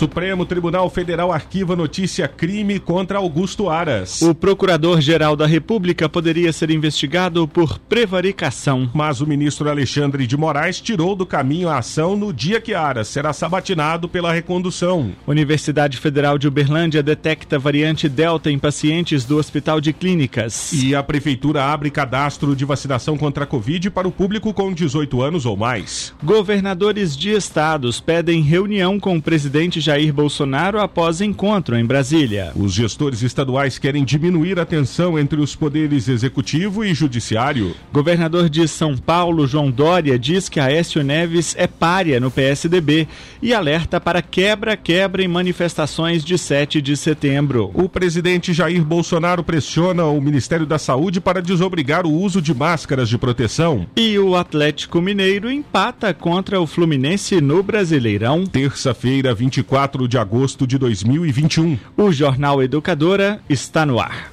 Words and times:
Supremo 0.00 0.46
Tribunal 0.46 0.88
Federal 0.88 1.30
arquiva 1.30 1.76
notícia 1.76 2.26
crime 2.26 2.80
contra 2.80 3.18
Augusto 3.18 3.68
Aras. 3.68 4.22
O 4.22 4.34
Procurador-Geral 4.34 5.36
da 5.36 5.46
República 5.46 6.08
poderia 6.08 6.54
ser 6.54 6.70
investigado 6.70 7.46
por 7.46 7.78
prevaricação. 7.78 8.90
Mas 8.94 9.20
o 9.20 9.26
ministro 9.26 9.68
Alexandre 9.68 10.26
de 10.26 10.38
Moraes 10.38 10.80
tirou 10.80 11.14
do 11.14 11.26
caminho 11.26 11.68
a 11.68 11.76
ação 11.76 12.16
no 12.16 12.32
dia 12.32 12.62
que 12.62 12.72
Aras 12.72 13.08
será 13.08 13.34
sabatinado 13.34 14.08
pela 14.08 14.32
recondução. 14.32 15.12
Universidade 15.26 15.98
Federal 15.98 16.38
de 16.38 16.48
Uberlândia 16.48 17.02
detecta 17.02 17.58
variante 17.58 18.08
Delta 18.08 18.50
em 18.50 18.58
pacientes 18.58 19.26
do 19.26 19.36
Hospital 19.36 19.82
de 19.82 19.92
Clínicas. 19.92 20.72
E 20.72 20.94
a 20.94 21.02
Prefeitura 21.02 21.62
abre 21.64 21.90
cadastro 21.90 22.56
de 22.56 22.64
vacinação 22.64 23.18
contra 23.18 23.44
a 23.44 23.46
Covid 23.46 23.90
para 23.90 24.08
o 24.08 24.12
público 24.12 24.54
com 24.54 24.72
18 24.72 25.20
anos 25.20 25.44
ou 25.44 25.58
mais. 25.58 26.14
Governadores 26.24 27.14
de 27.14 27.32
estados 27.32 28.00
pedem 28.00 28.40
reunião 28.40 28.98
com 28.98 29.14
o 29.18 29.20
presidente 29.20 29.78
Jair 29.78 29.89
Bolsonaro 30.12 30.78
após 30.80 31.20
encontro 31.20 31.76
em 31.76 31.84
Brasília. 31.84 32.52
Os 32.54 32.72
gestores 32.72 33.22
estaduais 33.22 33.76
querem 33.76 34.04
diminuir 34.04 34.60
a 34.60 34.64
tensão 34.64 35.18
entre 35.18 35.40
os 35.40 35.56
poderes 35.56 36.06
executivo 36.06 36.84
e 36.84 36.94
judiciário. 36.94 37.74
Governador 37.92 38.48
de 38.48 38.68
São 38.68 38.96
Paulo, 38.96 39.46
João 39.48 39.68
Dória, 39.68 40.16
diz 40.16 40.48
que 40.48 40.60
Aécio 40.60 41.02
Neves 41.02 41.56
é 41.58 41.66
párea 41.66 42.20
no 42.20 42.30
PSDB 42.30 43.08
e 43.42 43.52
alerta 43.52 44.00
para 44.00 44.22
quebra-quebra 44.22 45.24
em 45.24 45.28
manifestações 45.28 46.24
de 46.24 46.38
7 46.38 46.80
de 46.80 46.96
setembro. 46.96 47.72
O 47.74 47.88
presidente 47.88 48.52
Jair 48.52 48.84
Bolsonaro 48.84 49.42
pressiona 49.42 50.04
o 50.04 50.20
Ministério 50.20 50.66
da 50.66 50.78
Saúde 50.78 51.20
para 51.20 51.42
desobrigar 51.42 52.06
o 52.06 52.12
uso 52.12 52.40
de 52.40 52.54
máscaras 52.54 53.08
de 53.08 53.18
proteção. 53.18 53.86
E 53.96 54.16
o 54.18 54.36
Atlético 54.36 55.00
Mineiro 55.00 55.50
empata 55.50 56.14
contra 56.14 56.60
o 56.60 56.66
Fluminense 56.66 57.40
no 57.40 57.62
Brasileirão. 57.62 58.44
Terça-feira, 58.46 59.34
24 59.34 59.79
4 59.80 60.06
de 60.06 60.18
agosto 60.18 60.66
de 60.66 60.76
2021. 60.76 61.78
O 61.96 62.12
Jornal 62.12 62.62
Educadora 62.62 63.40
está 63.48 63.86
no 63.86 63.98
ar. 63.98 64.30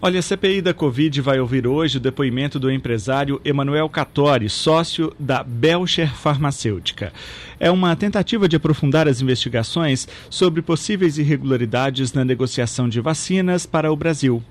Olha, 0.00 0.20
a 0.20 0.22
CPI 0.22 0.62
da 0.62 0.72
Covid 0.72 1.20
vai 1.20 1.38
ouvir 1.38 1.66
hoje 1.66 1.98
o 1.98 2.00
depoimento 2.00 2.58
do 2.58 2.70
empresário 2.70 3.42
Emanuel 3.44 3.90
Catori, 3.90 4.48
sócio 4.48 5.12
da 5.18 5.42
Belcher 5.42 6.14
Farmacêutica. 6.14 7.12
É 7.60 7.70
uma 7.70 7.94
tentativa 7.94 8.48
de 8.48 8.56
aprofundar 8.56 9.06
as 9.06 9.20
investigações 9.20 10.08
sobre 10.30 10.62
possíveis 10.62 11.18
irregularidades 11.18 12.14
na 12.14 12.24
negociação 12.24 12.88
de 12.88 13.02
vacinas 13.02 13.66
para 13.66 13.92
o 13.92 13.96
Brasil. 13.96 14.42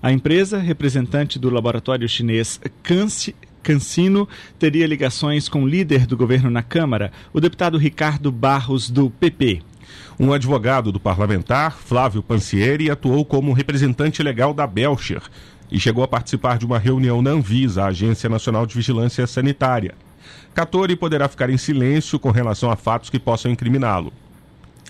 A 0.00 0.10
empresa, 0.10 0.56
representante 0.56 1.38
do 1.38 1.50
laboratório 1.50 2.08
chinês 2.08 2.58
Canci 2.82 3.34
Cancino 3.62 4.28
teria 4.58 4.86
ligações 4.86 5.48
com 5.48 5.62
o 5.62 5.68
líder 5.68 6.06
do 6.06 6.16
governo 6.16 6.50
na 6.50 6.62
Câmara, 6.62 7.12
o 7.32 7.40
deputado 7.40 7.78
Ricardo 7.78 8.32
Barros, 8.32 8.90
do 8.90 9.08
PP. 9.08 9.62
Um 10.18 10.32
advogado 10.32 10.90
do 10.90 11.00
parlamentar, 11.00 11.76
Flávio 11.78 12.22
Pancieri, 12.22 12.90
atuou 12.90 13.24
como 13.24 13.52
representante 13.52 14.22
legal 14.22 14.52
da 14.52 14.66
Belcher 14.66 15.22
e 15.70 15.80
chegou 15.80 16.04
a 16.04 16.08
participar 16.08 16.58
de 16.58 16.66
uma 16.66 16.78
reunião 16.78 17.22
na 17.22 17.30
Anvisa, 17.30 17.84
a 17.84 17.86
Agência 17.86 18.28
Nacional 18.28 18.66
de 18.66 18.74
Vigilância 18.74 19.26
Sanitária. 19.26 19.94
Catori 20.54 20.94
poderá 20.94 21.28
ficar 21.28 21.48
em 21.48 21.56
silêncio 21.56 22.18
com 22.18 22.30
relação 22.30 22.70
a 22.70 22.76
fatos 22.76 23.08
que 23.08 23.18
possam 23.18 23.50
incriminá-lo. 23.50 24.12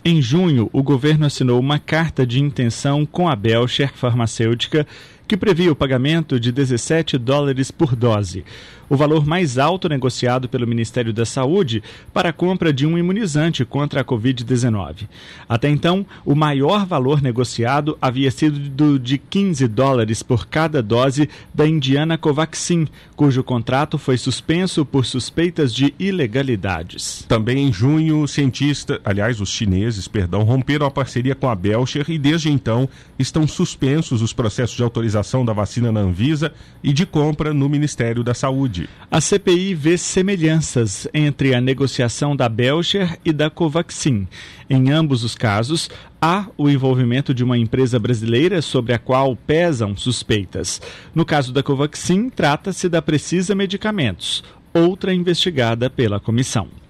Em 0.04 0.20
junho, 0.20 0.68
o 0.72 0.82
governo 0.82 1.24
assinou 1.24 1.60
uma 1.60 1.78
carta 1.78 2.26
de 2.26 2.40
intenção 2.40 3.06
com 3.06 3.28
a 3.28 3.36
Belcher 3.36 3.92
Farmacêutica 3.94 4.84
que 5.32 5.36
previa 5.38 5.72
o 5.72 5.74
pagamento 5.74 6.38
de 6.38 6.52
17 6.52 7.16
dólares 7.16 7.70
por 7.70 7.96
dose, 7.96 8.44
o 8.86 8.94
valor 8.94 9.24
mais 9.24 9.56
alto 9.56 9.88
negociado 9.88 10.46
pelo 10.46 10.66
Ministério 10.66 11.10
da 11.10 11.24
Saúde 11.24 11.82
para 12.12 12.28
a 12.28 12.32
compra 12.34 12.70
de 12.70 12.86
um 12.86 12.98
imunizante 12.98 13.64
contra 13.64 14.02
a 14.02 14.04
Covid-19. 14.04 15.08
Até 15.48 15.70
então, 15.70 16.04
o 16.22 16.34
maior 16.34 16.84
valor 16.84 17.22
negociado 17.22 17.96
havia 18.02 18.30
sido 18.30 18.98
de 18.98 19.16
15 19.16 19.66
dólares 19.68 20.22
por 20.22 20.46
cada 20.46 20.82
dose 20.82 21.30
da 21.54 21.66
indiana 21.66 22.18
Covaxin, 22.18 22.86
cujo 23.16 23.42
contrato 23.42 23.96
foi 23.96 24.18
suspenso 24.18 24.84
por 24.84 25.06
suspeitas 25.06 25.72
de 25.72 25.94
ilegalidades. 25.98 27.24
Também 27.26 27.66
em 27.66 27.72
junho, 27.72 28.20
o 28.20 28.28
cientista, 28.28 29.00
aliás, 29.02 29.40
os 29.40 29.48
chineses, 29.48 30.06
perdão, 30.06 30.42
romperam 30.42 30.84
a 30.84 30.90
parceria 30.90 31.34
com 31.34 31.48
a 31.48 31.54
Belcher 31.54 32.10
e 32.10 32.18
desde 32.18 32.50
então 32.50 32.86
estão 33.18 33.48
suspensos 33.48 34.20
os 34.20 34.34
processos 34.34 34.76
de 34.76 34.82
autorização 34.82 35.21
da 35.44 35.52
vacina 35.52 35.92
na 35.92 36.00
Anvisa 36.00 36.52
e 36.82 36.92
de 36.92 37.06
compra 37.06 37.54
no 37.54 37.68
Ministério 37.68 38.22
da 38.22 38.34
Saúde. 38.34 38.88
A 39.10 39.20
CPI 39.20 39.74
vê 39.74 39.96
semelhanças 39.96 41.06
entre 41.14 41.54
a 41.54 41.60
negociação 41.60 42.34
da 42.34 42.48
Belcher 42.48 43.18
e 43.24 43.32
da 43.32 43.48
Covaxin. 43.48 44.26
Em 44.68 44.90
ambos 44.90 45.22
os 45.22 45.34
casos, 45.34 45.88
há 46.20 46.46
o 46.58 46.68
envolvimento 46.68 47.32
de 47.32 47.44
uma 47.44 47.56
empresa 47.56 47.98
brasileira 47.98 48.60
sobre 48.60 48.92
a 48.92 48.98
qual 48.98 49.36
pesam 49.36 49.96
suspeitas. 49.96 50.80
No 51.14 51.24
caso 51.24 51.52
da 51.52 51.62
Covaxin, 51.62 52.28
trata-se 52.28 52.88
da 52.88 53.00
Precisa 53.00 53.54
Medicamentos, 53.54 54.42
outra 54.74 55.14
investigada 55.14 55.88
pela 55.88 56.18
comissão. 56.18 56.81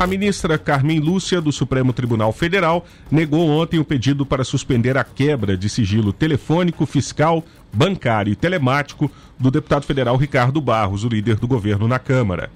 A 0.00 0.06
ministra 0.06 0.56
Carmen 0.56 0.98
Lúcia, 0.98 1.42
do 1.42 1.52
Supremo 1.52 1.92
Tribunal 1.92 2.32
Federal, 2.32 2.86
negou 3.10 3.46
ontem 3.46 3.78
o 3.78 3.84
pedido 3.84 4.24
para 4.24 4.44
suspender 4.44 4.96
a 4.96 5.04
quebra 5.04 5.58
de 5.58 5.68
sigilo 5.68 6.10
telefônico, 6.10 6.86
fiscal, 6.86 7.44
bancário 7.70 8.32
e 8.32 8.34
telemático 8.34 9.12
do 9.38 9.50
deputado 9.50 9.84
federal 9.84 10.16
Ricardo 10.16 10.58
Barros, 10.58 11.04
o 11.04 11.08
líder 11.08 11.36
do 11.36 11.46
governo 11.46 11.86
na 11.86 11.98
Câmara. 11.98 12.50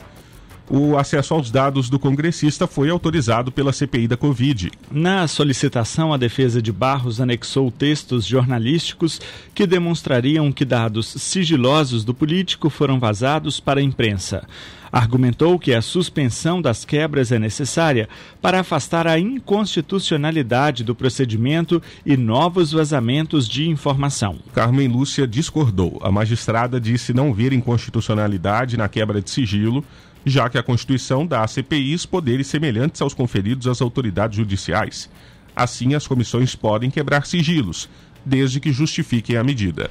O 0.68 0.96
acesso 0.96 1.34
aos 1.34 1.50
dados 1.50 1.90
do 1.90 1.98
congressista 1.98 2.66
foi 2.66 2.88
autorizado 2.88 3.52
pela 3.52 3.72
CPI 3.72 4.08
da 4.08 4.16
Covid. 4.16 4.70
Na 4.90 5.28
solicitação, 5.28 6.12
a 6.12 6.16
defesa 6.16 6.62
de 6.62 6.72
Barros 6.72 7.20
anexou 7.20 7.70
textos 7.70 8.24
jornalísticos 8.24 9.20
que 9.54 9.66
demonstrariam 9.66 10.50
que 10.50 10.64
dados 10.64 11.06
sigilosos 11.06 12.02
do 12.02 12.14
político 12.14 12.70
foram 12.70 12.98
vazados 12.98 13.60
para 13.60 13.80
a 13.80 13.82
imprensa 13.82 14.46
argumentou 14.94 15.58
que 15.58 15.74
a 15.74 15.82
suspensão 15.82 16.62
das 16.62 16.84
quebras 16.84 17.32
é 17.32 17.38
necessária 17.38 18.08
para 18.40 18.60
afastar 18.60 19.08
a 19.08 19.18
inconstitucionalidade 19.18 20.84
do 20.84 20.94
procedimento 20.94 21.82
e 22.06 22.16
novos 22.16 22.70
vazamentos 22.70 23.48
de 23.48 23.68
informação. 23.68 24.36
Carmen 24.52 24.86
Lúcia 24.86 25.26
discordou. 25.26 25.98
A 26.00 26.12
magistrada 26.12 26.80
disse 26.80 27.12
não 27.12 27.34
ver 27.34 27.52
inconstitucionalidade 27.52 28.76
na 28.76 28.88
quebra 28.88 29.20
de 29.20 29.30
sigilo, 29.30 29.84
já 30.24 30.48
que 30.48 30.58
a 30.58 30.62
Constituição 30.62 31.26
dá 31.26 31.42
à 31.42 31.48
CPIs 31.48 32.06
poderes 32.06 32.46
semelhantes 32.46 33.02
aos 33.02 33.14
conferidos 33.14 33.66
às 33.66 33.80
autoridades 33.80 34.36
judiciais. 34.36 35.10
Assim, 35.54 35.94
as 35.94 36.06
comissões 36.06 36.56
podem 36.56 36.90
quebrar 36.90 37.26
sigilos, 37.26 37.88
desde 38.24 38.58
que 38.58 38.72
justifiquem 38.72 39.36
a 39.36 39.44
medida. 39.44 39.90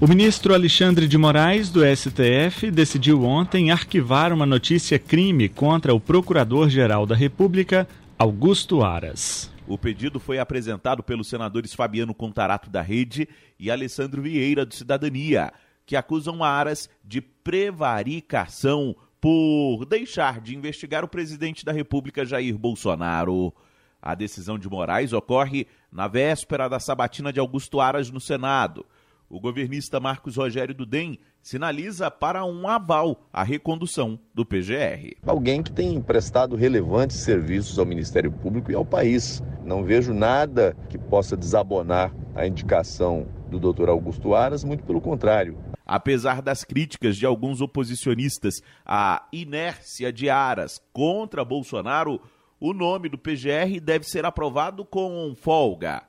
O 0.00 0.08
ministro 0.08 0.52
Alexandre 0.52 1.06
de 1.06 1.16
Moraes, 1.16 1.70
do 1.70 1.80
STF, 1.84 2.72
decidiu 2.72 3.22
ontem 3.22 3.70
arquivar 3.70 4.32
uma 4.32 4.44
notícia 4.44 4.98
crime 4.98 5.48
contra 5.48 5.94
o 5.94 6.00
Procurador-Geral 6.00 7.06
da 7.06 7.14
República, 7.14 7.86
Augusto 8.18 8.82
Aras. 8.82 9.48
O 9.64 9.78
pedido 9.78 10.18
foi 10.18 10.40
apresentado 10.40 11.04
pelos 11.04 11.28
senadores 11.28 11.72
Fabiano 11.72 12.12
Contarato 12.12 12.68
da 12.68 12.82
Rede 12.82 13.28
e 13.60 13.70
Alessandro 13.70 14.20
Vieira 14.22 14.66
do 14.66 14.74
Cidadania, 14.74 15.52
que 15.92 15.96
acusam 15.96 16.42
Aras 16.42 16.88
de 17.04 17.20
prevaricação 17.20 18.96
por 19.20 19.84
deixar 19.84 20.40
de 20.40 20.56
investigar 20.56 21.04
o 21.04 21.08
presidente 21.08 21.66
da 21.66 21.70
República 21.70 22.24
Jair 22.24 22.56
Bolsonaro. 22.56 23.52
A 24.00 24.14
decisão 24.14 24.58
de 24.58 24.70
Moraes 24.70 25.12
ocorre 25.12 25.66
na 25.92 26.08
véspera 26.08 26.66
da 26.66 26.80
sabatina 26.80 27.30
de 27.30 27.38
Augusto 27.38 27.78
Aras 27.78 28.10
no 28.10 28.22
Senado. 28.22 28.86
O 29.28 29.38
governista 29.38 30.00
Marcos 30.00 30.36
Rogério 30.36 30.74
Dudem 30.74 31.18
sinaliza 31.42 32.10
para 32.10 32.42
um 32.42 32.66
aval 32.66 33.28
à 33.30 33.42
recondução 33.42 34.18
do 34.32 34.46
PGR. 34.46 35.18
Alguém 35.26 35.62
que 35.62 35.72
tem 35.72 36.00
prestado 36.00 36.56
relevantes 36.56 37.18
serviços 37.18 37.78
ao 37.78 37.84
Ministério 37.84 38.32
Público 38.32 38.72
e 38.72 38.74
ao 38.74 38.86
país. 38.86 39.42
Não 39.62 39.84
vejo 39.84 40.14
nada 40.14 40.74
que 40.88 40.96
possa 40.96 41.36
desabonar 41.36 42.14
a 42.34 42.46
indicação 42.46 43.26
do 43.58 43.72
Dr. 43.72 43.88
Augusto 43.88 44.34
Aras, 44.34 44.64
muito 44.64 44.84
pelo 44.84 45.00
contrário. 45.00 45.58
Apesar 45.84 46.40
das 46.40 46.64
críticas 46.64 47.16
de 47.16 47.26
alguns 47.26 47.60
oposicionistas 47.60 48.62
à 48.84 49.26
inércia 49.32 50.12
de 50.12 50.30
Aras 50.30 50.80
contra 50.92 51.44
Bolsonaro, 51.44 52.20
o 52.58 52.72
nome 52.72 53.08
do 53.08 53.18
PGR 53.18 53.80
deve 53.80 54.04
ser 54.04 54.24
aprovado 54.24 54.84
com 54.84 55.34
folga. 55.34 56.02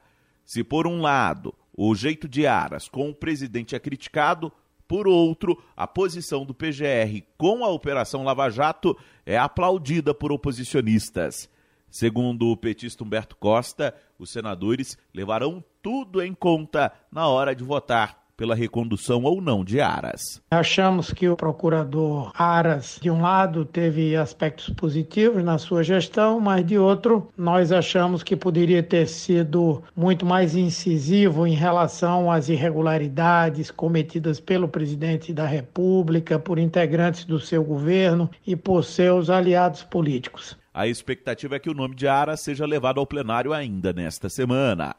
Se 0.46 0.64
por 0.64 0.86
um 0.86 1.02
lado 1.02 1.54
o 1.76 1.96
jeito 1.96 2.28
de 2.28 2.46
Aras 2.46 2.88
com 2.88 3.10
o 3.10 3.16
presidente 3.16 3.76
é 3.76 3.80
criticado, 3.80 4.52
por 4.88 5.08
outro, 5.08 5.62
a 5.76 5.88
posição 5.88 6.46
do 6.46 6.54
PGR 6.54 7.24
com 7.38 7.64
a 7.64 7.70
Operação 7.70 8.24
Lava 8.24 8.50
Jato 8.50 8.96
é 9.26 9.38
aplaudida 9.38 10.14
por 10.14 10.32
oposicionistas. 10.32 11.50
Segundo 11.90 12.48
o 12.48 12.58
petista 12.58 13.04
Humberto 13.04 13.36
Costa, 13.36 13.96
os 14.24 14.32
senadores 14.32 14.98
levarão 15.14 15.64
tudo 15.82 16.22
em 16.22 16.34
conta 16.34 16.92
na 17.12 17.28
hora 17.28 17.54
de 17.54 17.64
votar 17.64 18.24
pela 18.36 18.56
recondução 18.56 19.24
ou 19.24 19.40
não 19.40 19.64
de 19.64 19.80
Aras. 19.80 20.42
Achamos 20.50 21.14
que 21.14 21.30
o 21.30 21.36
procurador 21.36 22.32
Aras, 22.36 22.98
de 23.00 23.12
um 23.12 23.22
lado, 23.22 23.64
teve 23.64 24.16
aspectos 24.16 24.70
positivos 24.72 25.44
na 25.44 25.60
sua 25.60 25.84
gestão, 25.84 26.40
mas 26.40 26.66
de 26.66 26.78
outro, 26.78 27.30
nós 27.38 27.72
achamos 27.72 28.24
que 28.24 28.36
poderia 28.36 28.82
ter 28.82 29.08
sido 29.08 29.84
muito 29.96 30.26
mais 30.26 30.56
incisivo 30.56 31.46
em 31.46 31.54
relação 31.54 32.32
às 32.32 32.50
irregularidades 32.50 33.70
cometidas 33.70 34.40
pelo 34.40 34.68
presidente 34.68 35.32
da 35.32 35.46
República, 35.46 36.40
por 36.40 36.58
integrantes 36.58 37.26
do 37.26 37.40
seu 37.40 37.64
governo 37.64 38.30
e 38.48 38.56
por 38.56 38.84
seus 38.84 39.30
aliados 39.30 39.84
políticos. 39.84 40.58
A 40.74 40.88
expectativa 40.88 41.56
é 41.56 41.60
que 41.60 41.70
o 41.70 41.74
nome 41.76 41.94
de 41.94 42.08
Aras 42.08 42.40
seja 42.40 42.66
levado 42.66 43.00
ao 43.00 43.06
plenário 43.06 43.54
ainda 43.54 43.94
nesta 43.94 44.28
semana. 44.28 44.96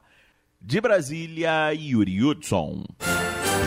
De 0.60 0.80
Brasília, 0.80 1.72
Yuri 1.74 2.22
Hudson. 2.22 2.84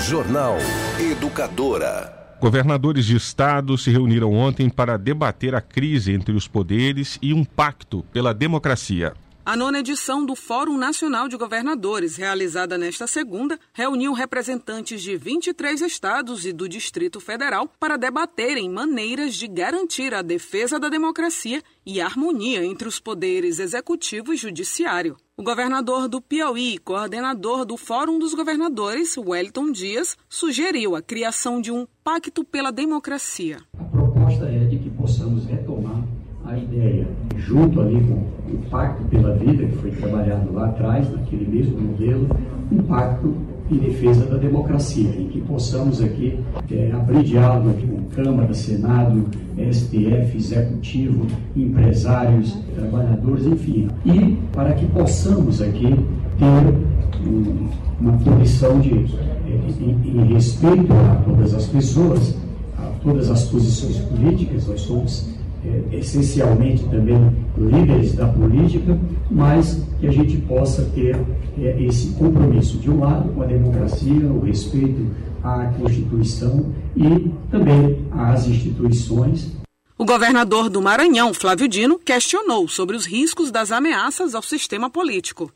Jornal 0.08 0.56
Educadora. 0.98 2.38
Governadores 2.40 3.06
de 3.06 3.18
estado 3.18 3.78
se 3.78 3.92
reuniram 3.92 4.32
ontem 4.32 4.70
para 4.70 4.96
debater 4.96 5.54
a 5.54 5.60
crise 5.60 6.14
entre 6.14 6.34
os 6.34 6.48
poderes 6.48 7.20
e 7.22 7.34
um 7.34 7.44
pacto 7.44 8.06
pela 8.14 8.34
democracia. 8.34 9.14
A 9.48 9.56
nona 9.56 9.80
edição 9.80 10.26
do 10.26 10.36
Fórum 10.36 10.78
Nacional 10.78 11.30
de 11.30 11.38
Governadores, 11.38 12.18
realizada 12.18 12.78
nesta 12.78 13.08
segunda, 13.08 13.58
reuniu 13.72 14.12
representantes 14.12 15.02
de 15.02 15.16
23 15.16 15.80
estados 15.84 16.46
e 16.46 16.52
do 16.52 16.68
Distrito 16.68 17.22
Federal 17.22 17.72
para 17.80 17.96
debaterem 17.96 18.70
maneiras 18.70 19.36
de 19.36 19.48
garantir 19.48 20.14
a 20.14 20.22
defesa 20.22 20.78
da 20.78 20.90
democracia 20.90 21.64
e 21.86 22.02
harmonia 22.02 22.66
entre 22.66 22.90
os 22.90 23.00
poderes 23.00 23.58
executivo 23.58 24.34
e 24.34 24.36
judiciário. 24.36 25.16
O 25.38 25.44
governador 25.44 26.10
do 26.10 26.20
Piauí, 26.20 26.78
coordenador 26.80 27.64
do 27.64 27.78
Fórum 27.78 28.20
dos 28.20 28.34
Governadores, 28.34 29.18
Wellington 29.18 29.72
Dias, 29.72 30.18
sugeriu 30.28 30.94
a 30.94 31.02
criação 31.02 31.62
de 31.62 31.72
um 31.72 31.88
pacto 32.04 32.44
pela 32.44 32.70
democracia. 32.70 33.60
A 33.80 33.86
proposta 33.86 34.44
é 34.44 34.66
de 34.66 34.78
que 34.78 34.90
possamos 34.90 35.46
retomar 35.46 36.04
a 36.44 36.58
ideia, 36.58 37.08
junto 37.38 37.80
ali 37.80 37.96
com 37.96 38.37
o 38.52 38.58
Pacto 38.70 39.04
pela 39.06 39.36
Vida, 39.36 39.66
que 39.66 39.76
foi 39.78 39.92
trabalhado 39.92 40.54
lá 40.54 40.66
atrás, 40.66 41.12
naquele 41.12 41.48
mesmo 41.48 41.80
modelo, 41.80 42.28
um 42.72 42.78
pacto 42.84 43.34
em 43.70 43.78
defesa 43.78 44.26
da 44.26 44.38
democracia, 44.38 45.10
em 45.10 45.28
que 45.28 45.42
possamos 45.42 46.02
aqui 46.02 46.40
é, 46.72 46.92
abrir 46.92 47.24
diálogo 47.24 47.72
aqui 47.72 47.86
com 47.86 48.04
Câmara, 48.16 48.54
Senado, 48.54 49.26
STF, 49.58 50.38
Executivo, 50.38 51.28
empresários, 51.56 52.58
trabalhadores, 52.76 53.46
enfim, 53.46 53.90
e 54.06 54.38
para 54.54 54.74
que 54.74 54.86
possamos 54.88 55.62
aqui 55.62 55.96
ter 56.38 57.28
um, 57.28 57.68
uma 58.00 58.14
posição 58.14 58.80
de, 58.80 58.92
em, 58.92 59.98
em 60.06 60.34
respeito 60.34 60.94
a 60.94 61.16
todas 61.26 61.54
as 61.54 61.66
pessoas, 61.66 62.36
a 62.78 62.90
todas 63.04 63.30
as 63.30 63.46
posições 63.46 63.98
políticas, 63.98 64.68
nós 64.68 64.82
somos 64.82 65.28
é, 65.30 65.37
essencialmente 65.92 66.84
também 66.86 67.32
líderes 67.58 68.14
da 68.14 68.28
política, 68.28 68.98
mas 69.30 69.84
que 70.00 70.08
a 70.08 70.12
gente 70.12 70.38
possa 70.38 70.84
ter 70.94 71.16
é, 71.60 71.82
esse 71.82 72.10
compromisso, 72.12 72.78
de 72.78 72.90
um 72.90 73.00
lado, 73.00 73.30
com 73.34 73.42
a 73.42 73.46
democracia, 73.46 74.14
o 74.14 74.46
respeito 74.46 75.08
à 75.44 75.66
Constituição 75.80 76.74
e 76.96 77.32
também 77.50 78.06
às 78.12 78.48
instituições. 78.48 79.56
O 79.98 80.06
governador 80.06 80.70
do 80.70 80.82
Maranhão, 80.82 81.34
Flávio 81.34 81.68
Dino, 81.68 81.98
questionou 81.98 82.68
sobre 82.68 82.96
os 82.96 83.06
riscos 83.06 83.50
das 83.50 83.72
ameaças 83.72 84.36
ao 84.36 84.44
sistema 84.44 84.90
político. 84.90 85.52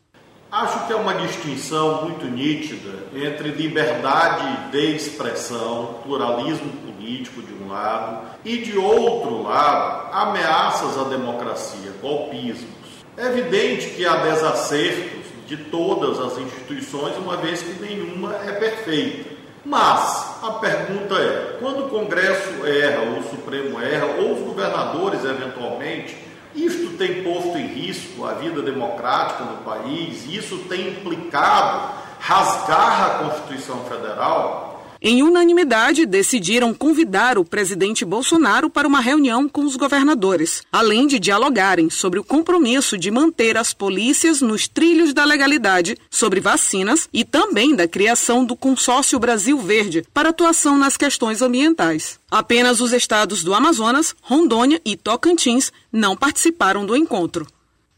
Acho 0.52 0.86
que 0.86 0.92
é 0.92 0.96
uma 0.96 1.14
distinção 1.14 2.04
muito 2.04 2.26
nítida 2.26 3.06
entre 3.16 3.52
liberdade 3.52 4.72
de 4.72 4.96
expressão, 4.96 6.02
pluralismo 6.04 6.70
político 6.70 6.91
de 7.02 7.64
um 7.64 7.70
lado 7.70 8.28
e 8.44 8.58
de 8.58 8.78
outro 8.78 9.44
lado, 9.44 10.10
ameaças 10.14 10.98
à 10.98 11.04
democracia, 11.04 11.92
golpismos. 12.02 12.70
É 13.18 13.28
evidente 13.28 13.90
que 13.90 14.06
há 14.06 14.18
desacertos 14.18 15.26
de 15.48 15.58
todas 15.58 16.20
as 16.20 16.38
instituições, 16.38 17.18
uma 17.18 17.38
vez 17.38 17.62
que 17.62 17.82
nenhuma 17.82 18.36
é 18.46 18.52
perfeita. 18.54 19.30
Mas 19.66 20.44
a 20.44 20.52
pergunta 20.54 21.16
é: 21.16 21.58
quando 21.60 21.86
o 21.86 21.90
Congresso 21.90 22.66
erra, 22.66 23.02
ou 23.02 23.20
o 23.20 23.30
Supremo 23.30 23.80
erra, 23.82 24.06
ou 24.20 24.34
os 24.34 24.40
governadores 24.40 25.24
eventualmente 25.24 26.16
isto 26.56 26.98
tem 26.98 27.24
posto 27.24 27.58
em 27.58 27.68
risco 27.68 28.26
a 28.26 28.34
vida 28.34 28.62
democrática 28.62 29.44
no 29.44 29.58
país, 29.58 30.26
isso 30.28 30.58
tem 30.68 30.90
implicado 30.90 31.94
rasgar 32.20 33.04
a 33.04 33.10
Constituição 33.24 33.86
Federal. 33.86 34.71
Em 35.04 35.24
unanimidade, 35.24 36.06
decidiram 36.06 36.76
convidar 36.76 37.40
o 37.40 37.44
presidente 37.44 38.06
Bolsonaro 38.06 38.70
para 38.70 38.88
uma 38.88 39.00
reunião 39.00 39.50
com 39.50 39.64
os 39.64 39.76
governadores, 39.76 40.62
além 40.72 41.08
de 41.08 41.18
dialogarem 41.18 41.90
sobre 41.90 42.20
o 42.20 42.24
compromisso 42.24 42.96
de 43.00 43.10
manter 43.10 43.58
as 43.58 43.74
polícias 43.74 44.42
nos 44.42 44.68
trilhos 44.68 45.12
da 45.12 45.26
legalidade, 45.26 45.98
sobre 46.08 46.40
vacinas 46.40 47.10
e 47.12 47.26
também 47.26 47.76
da 47.76 47.88
criação 47.88 48.46
do 48.46 48.56
Consórcio 48.56 49.18
Brasil 49.18 49.58
Verde 49.58 50.06
para 50.14 50.30
atuação 50.30 50.78
nas 50.78 50.96
questões 50.98 51.42
ambientais. 51.42 52.20
Apenas 52.30 52.80
os 52.80 52.94
estados 52.94 53.44
do 53.44 53.56
Amazonas, 53.56 54.16
Rondônia 54.22 54.80
e 54.86 54.96
Tocantins 54.96 55.72
não 55.92 56.16
participaram 56.16 56.86
do 56.86 56.96
encontro. 56.96 57.48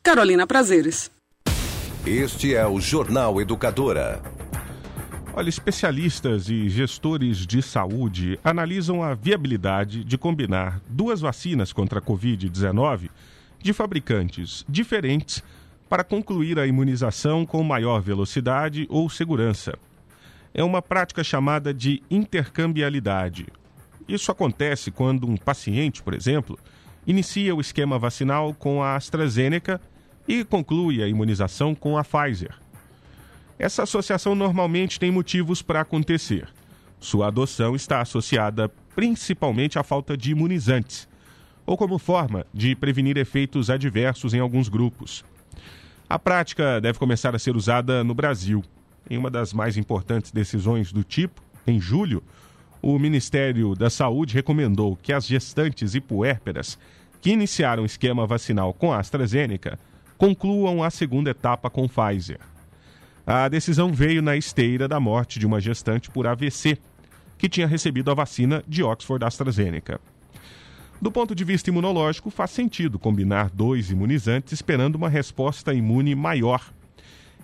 Carolina 0.01 0.47
Prazeres. 0.47 1.11
Este 2.05 2.55
é 2.55 2.65
o 2.65 2.79
Jornal 2.79 3.41
Educadora. 3.41 4.21
Olha, 5.35 5.49
especialistas 5.49 6.47
e 6.47 6.69
gestores 6.69 7.47
de 7.47 7.59
saúde 7.59 8.39
analisam 8.43 9.01
a 9.01 9.15
viabilidade 9.15 10.03
de 10.03 10.15
combinar 10.15 10.79
duas 10.87 11.21
vacinas 11.21 11.73
contra 11.73 11.97
a 11.97 12.01
Covid-19 12.01 13.09
de 13.59 13.73
fabricantes 13.73 14.63
diferentes 14.69 15.43
para 15.89 16.03
concluir 16.03 16.59
a 16.59 16.67
imunização 16.67 17.47
com 17.47 17.63
maior 17.63 17.99
velocidade 17.99 18.85
ou 18.91 19.09
segurança. 19.09 19.73
É 20.53 20.63
uma 20.63 20.83
prática 20.83 21.23
chamada 21.23 21.73
de 21.73 22.03
intercambialidade. 22.11 23.47
Isso 24.07 24.31
acontece 24.31 24.91
quando 24.91 25.27
um 25.27 25.35
paciente, 25.35 26.03
por 26.03 26.13
exemplo, 26.13 26.59
inicia 27.07 27.55
o 27.55 27.61
esquema 27.61 27.97
vacinal 27.97 28.53
com 28.53 28.83
a 28.83 28.95
AstraZeneca 28.95 29.81
e 30.27 30.43
conclui 30.43 31.01
a 31.01 31.07
imunização 31.07 31.73
com 31.73 31.97
a 31.97 32.03
Pfizer. 32.03 32.62
Essa 33.57 33.83
associação 33.83 34.35
normalmente 34.35 34.99
tem 34.99 35.11
motivos 35.11 35.61
para 35.61 35.81
acontecer. 35.81 36.47
Sua 36.99 37.27
adoção 37.27 37.75
está 37.75 38.01
associada 38.01 38.69
principalmente 38.95 39.77
à 39.77 39.83
falta 39.83 40.15
de 40.15 40.31
imunizantes, 40.31 41.07
ou 41.65 41.77
como 41.77 41.97
forma 41.97 42.45
de 42.53 42.75
prevenir 42.75 43.17
efeitos 43.17 43.69
adversos 43.69 44.33
em 44.33 44.39
alguns 44.39 44.69
grupos. 44.69 45.23
A 46.09 46.19
prática 46.19 46.79
deve 46.79 46.99
começar 46.99 47.35
a 47.35 47.39
ser 47.39 47.55
usada 47.55 48.03
no 48.03 48.13
Brasil. 48.13 48.63
Em 49.09 49.17
uma 49.17 49.29
das 49.29 49.53
mais 49.53 49.77
importantes 49.77 50.31
decisões 50.31 50.91
do 50.91 51.03
tipo, 51.03 51.41
em 51.65 51.79
julho, 51.79 52.23
o 52.81 52.99
Ministério 52.99 53.75
da 53.75 53.89
Saúde 53.89 54.33
recomendou 54.33 54.95
que 54.95 55.13
as 55.13 55.25
gestantes 55.25 55.95
e 55.95 56.01
puérperas 56.01 56.77
que 57.21 57.31
iniciaram 57.31 57.83
o 57.83 57.85
esquema 57.85 58.27
vacinal 58.27 58.73
com 58.73 58.91
a 58.91 58.99
AstraZeneca 58.99 59.79
concluam 60.17 60.83
a 60.83 60.89
segunda 60.89 61.29
etapa 61.29 61.69
com 61.69 61.87
Pfizer. 61.87 62.39
A 63.25 63.47
decisão 63.47 63.93
veio 63.93 64.21
na 64.21 64.35
esteira 64.35 64.85
da 64.85 64.99
morte 64.99 65.39
de 65.39 65.47
uma 65.47 65.61
gestante 65.61 66.11
por 66.11 66.27
AVC, 66.27 66.77
que 67.37 67.47
tinha 67.47 67.65
recebido 67.65 68.11
a 68.11 68.13
vacina 68.13 68.61
de 68.67 68.83
Oxford 68.83 69.23
AstraZeneca. 69.23 69.99
Do 71.01 71.09
ponto 71.09 71.33
de 71.33 71.43
vista 71.45 71.69
imunológico, 71.69 72.29
faz 72.29 72.51
sentido 72.51 72.99
combinar 72.99 73.49
dois 73.49 73.89
imunizantes 73.89 74.51
esperando 74.51 74.95
uma 74.95 75.07
resposta 75.07 75.73
imune 75.73 76.15
maior. 76.15 76.73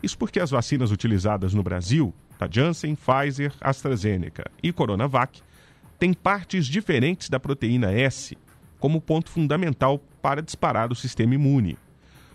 Isso 0.03 0.17
porque 0.17 0.39
as 0.39 0.51
vacinas 0.51 0.91
utilizadas 0.91 1.53
no 1.53 1.63
Brasil, 1.63 2.13
da 2.37 2.47
Janssen, 2.49 2.95
Pfizer, 2.95 3.53
AstraZeneca 3.61 4.51
e 4.61 4.73
Coronavac, 4.73 5.41
têm 5.97 6.13
partes 6.13 6.67
diferentes 6.67 7.29
da 7.29 7.39
proteína 7.39 7.91
S 7.91 8.37
como 8.79 9.01
ponto 9.01 9.29
fundamental 9.29 10.01
para 10.21 10.41
disparar 10.41 10.91
o 10.91 10.95
sistema 10.95 11.35
imune. 11.35 11.77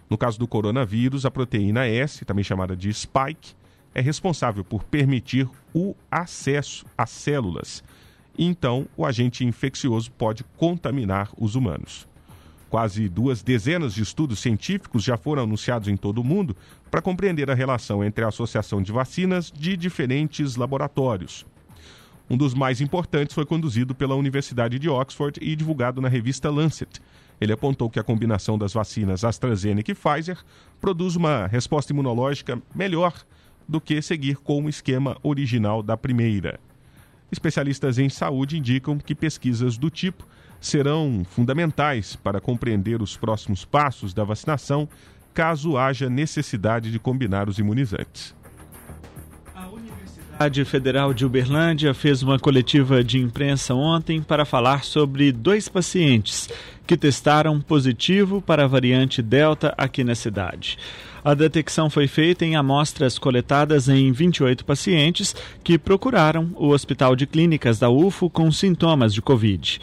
No 0.09 0.19
caso 0.19 0.39
do 0.39 0.47
coronavírus, 0.47 1.25
a 1.25 1.31
proteína 1.31 1.87
S, 1.87 2.25
também 2.25 2.45
chamada 2.45 2.77
de 2.77 2.93
spike, 2.93 3.55
é 3.95 4.01
responsável 4.01 4.65
por 4.65 4.85
permitir 4.85 5.49
o 5.73 5.95
acesso 6.11 6.85
às 6.97 7.11
células. 7.11 7.83
Então, 8.37 8.87
o 8.97 9.07
agente 9.07 9.45
infeccioso 9.45 10.11
pode 10.13 10.45
contaminar 10.57 11.31
os 11.39 11.55
humanos. 11.55 12.07
Quase 12.69 13.09
duas 13.09 13.41
dezenas 13.41 13.95
de 13.95 14.03
estudos 14.03 14.41
científicos 14.41 15.05
já 15.05 15.17
foram 15.17 15.45
anunciados 15.45 15.87
em 15.87 15.97
todo 15.97 16.19
o 16.19 16.25
mundo 16.25 16.57
para 16.91 17.01
compreender 17.01 17.49
a 17.49 17.55
relação 17.55 18.03
entre 18.03 18.25
a 18.25 18.29
associação 18.29 18.83
de 18.83 18.91
vacinas 18.91 19.53
de 19.53 19.77
diferentes 19.77 20.57
laboratórios. 20.57 21.47
Um 22.29 22.37
dos 22.37 22.53
mais 22.53 22.81
importantes 22.81 23.35
foi 23.35 23.47
conduzido 23.47 23.95
pela 23.95 24.17
Universidade 24.17 24.79
de 24.79 24.89
Oxford 24.89 25.39
e 25.41 25.55
divulgado 25.55 26.01
na 26.01 26.09
revista 26.09 26.51
Lancet. 26.51 27.01
Ele 27.41 27.53
apontou 27.53 27.91
que 27.91 27.99
a 27.99 28.05
combinação 28.05 28.57
das 28.57 28.73
vacinas 28.73 29.25
AstraZeneca 29.25 29.91
e 29.91 29.95
Pfizer 29.95 30.39
produz 30.81 31.17
uma 31.17 31.47
resposta 31.47 31.93
imunológica 31.93 32.61
melhor 32.75 33.15
do 33.69 33.81
que 33.81 34.01
seguir 34.01 34.37
com 34.37 34.65
o 34.65 34.69
esquema 34.69 35.17
original 35.23 35.83
da 35.83 35.97
primeira. 35.97 36.61
Especialistas 37.33 37.99
em 37.99 38.09
saúde 38.09 38.59
indicam 38.59 38.99
que 38.99 39.15
pesquisas 39.15 39.77
do 39.77 39.91
tipo 39.91 40.27
serão 40.61 41.23
fundamentais 41.29 42.17
para 42.17 42.41
compreender 42.41 43.03
os 43.03 43.17
próximos 43.17 43.65
passos 43.65 44.15
da 44.15 44.25
vacinação, 44.25 44.89
caso 45.33 45.77
haja 45.77 46.09
necessidade 46.09 46.91
de 46.91 46.99
combinar 46.99 47.49
os 47.49 47.59
imunizantes. 47.59 48.35
A 50.37 50.45
Universidade 50.47 50.65
Federal 50.65 51.15
de 51.15 51.25
Uberlândia 51.25 51.95
fez 51.95 52.21
uma 52.21 52.41
coletiva 52.41 53.05
de 53.05 53.19
imprensa 53.19 53.73
ontem 53.73 54.21
para 54.21 54.45
falar 54.45 54.83
sobre 54.83 55.31
dois 55.31 55.69
pacientes 55.69 56.49
que 56.85 56.97
testaram 56.97 57.61
positivo 57.61 58.43
para 58.43 58.65
a 58.65 58.67
variante 58.67 59.23
Delta 59.23 59.73
aqui 59.79 60.03
na 60.03 60.17
cidade. 60.17 60.77
A 61.25 61.35
detecção 61.35 61.89
foi 61.89 62.09
feita 62.09 62.45
em 62.45 62.57
amostras 62.57 63.17
coletadas 63.17 63.89
em 63.89 64.11
28 64.11 64.65
pacientes 64.65 65.37
que 65.63 65.79
procuraram 65.79 66.51
o 66.57 66.71
Hospital 66.71 67.15
de 67.15 67.27
Clínicas 67.27 67.79
da 67.79 67.89
UFO 67.89 68.29
com 68.29 68.51
sintomas 68.51 69.15
de 69.15 69.23
Covid. 69.23 69.81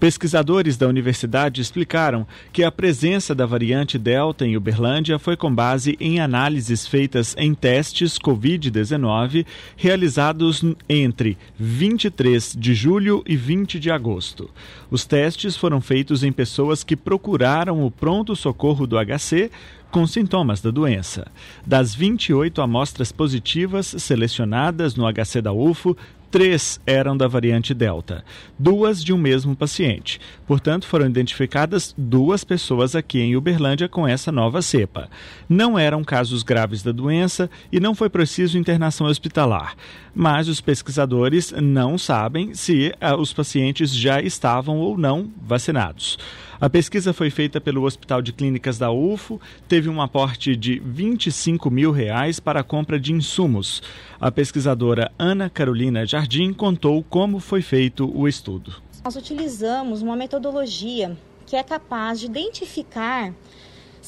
Pesquisadores 0.00 0.76
da 0.76 0.86
universidade 0.86 1.60
explicaram 1.60 2.24
que 2.52 2.62
a 2.62 2.70
presença 2.70 3.34
da 3.34 3.44
variante 3.44 3.98
Delta 3.98 4.46
em 4.46 4.56
Uberlândia 4.56 5.18
foi 5.18 5.36
com 5.36 5.52
base 5.52 5.96
em 5.98 6.20
análises 6.20 6.86
feitas 6.86 7.34
em 7.36 7.52
testes 7.52 8.16
Covid-19 8.16 9.44
realizados 9.76 10.64
entre 10.88 11.36
23 11.58 12.54
de 12.56 12.74
julho 12.74 13.24
e 13.26 13.36
20 13.36 13.80
de 13.80 13.90
agosto. 13.90 14.48
Os 14.88 15.04
testes 15.04 15.56
foram 15.56 15.80
feitos 15.80 16.22
em 16.22 16.30
pessoas 16.30 16.84
que 16.84 16.96
procuraram 16.96 17.84
o 17.84 17.90
pronto-socorro 17.90 18.86
do 18.86 18.96
HC 18.96 19.50
com 19.90 20.06
sintomas 20.06 20.60
da 20.60 20.70
doença. 20.70 21.26
Das 21.66 21.94
28 21.94 22.60
amostras 22.60 23.10
positivas 23.10 23.86
selecionadas 23.98 24.94
no 24.94 25.04
HC 25.10 25.40
da 25.40 25.52
UFO, 25.52 25.96
três 26.30 26.80
eram 26.86 27.16
da 27.16 27.26
variante 27.26 27.72
Delta, 27.74 28.24
duas 28.58 29.02
de 29.02 29.12
um 29.12 29.18
mesmo 29.18 29.56
paciente. 29.56 30.20
Portanto, 30.46 30.86
foram 30.86 31.06
identificadas 31.06 31.94
duas 31.96 32.44
pessoas 32.44 32.94
aqui 32.94 33.20
em 33.20 33.36
Uberlândia 33.36 33.88
com 33.88 34.06
essa 34.06 34.30
nova 34.30 34.62
cepa. 34.62 35.08
Não 35.48 35.78
eram 35.78 36.04
casos 36.04 36.42
graves 36.42 36.82
da 36.82 36.92
doença 36.92 37.50
e 37.72 37.80
não 37.80 37.94
foi 37.94 38.08
preciso 38.08 38.58
internação 38.58 39.06
hospitalar. 39.06 39.74
Mas 40.20 40.48
os 40.48 40.60
pesquisadores 40.60 41.52
não 41.52 41.96
sabem 41.96 42.52
se 42.52 42.92
ah, 43.00 43.14
os 43.14 43.32
pacientes 43.32 43.94
já 43.94 44.20
estavam 44.20 44.78
ou 44.78 44.98
não 44.98 45.30
vacinados. 45.40 46.18
A 46.60 46.68
pesquisa 46.68 47.12
foi 47.12 47.30
feita 47.30 47.60
pelo 47.60 47.84
Hospital 47.84 48.20
de 48.20 48.32
Clínicas 48.32 48.78
da 48.78 48.90
UFO, 48.90 49.40
teve 49.68 49.88
um 49.88 50.02
aporte 50.02 50.56
de 50.56 50.80
25 50.84 51.70
mil 51.70 51.92
reais 51.92 52.40
para 52.40 52.58
a 52.58 52.64
compra 52.64 52.98
de 52.98 53.12
insumos. 53.12 53.80
A 54.20 54.28
pesquisadora 54.28 55.12
Ana 55.16 55.48
Carolina 55.48 56.04
Jardim 56.04 56.52
contou 56.52 57.04
como 57.04 57.38
foi 57.38 57.62
feito 57.62 58.10
o 58.12 58.26
estudo. 58.26 58.74
Nós 59.04 59.14
utilizamos 59.14 60.02
uma 60.02 60.16
metodologia 60.16 61.16
que 61.46 61.54
é 61.54 61.62
capaz 61.62 62.18
de 62.18 62.26
identificar 62.26 63.32